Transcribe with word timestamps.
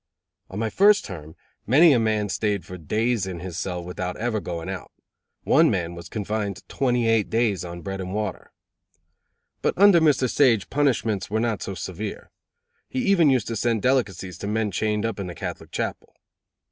On 0.49 0.57
my 0.57 0.71
first 0.71 1.05
term 1.05 1.35
many 1.67 1.93
a 1.93 1.99
man 1.99 2.27
staid 2.27 2.65
for 2.65 2.75
days 2.75 3.27
in 3.27 3.39
his 3.39 3.55
cell 3.55 3.83
without 3.83 4.17
ever 4.17 4.39
going 4.39 4.67
out; 4.67 4.91
one 5.43 5.69
man 5.69 5.93
was 5.93 6.09
confined 6.09 6.67
twenty 6.67 7.07
eight 7.07 7.29
days 7.29 7.63
on 7.63 7.83
bread 7.83 8.01
and 8.01 8.11
water. 8.11 8.51
But 9.61 9.77
under 9.77 10.01
Mr. 10.01 10.27
Sage 10.27 10.71
punishments 10.71 11.29
were 11.29 11.39
not 11.39 11.61
so 11.61 11.75
severe. 11.75 12.31
He 12.89 13.05
even 13.05 13.29
used 13.29 13.45
to 13.49 13.55
send 13.55 13.83
delicacies 13.83 14.39
to 14.39 14.47
men 14.47 14.71
chained 14.71 15.05
up 15.05 15.19
in 15.19 15.27
the 15.27 15.35
Catholic 15.35 15.69
Chapel. 15.69 16.15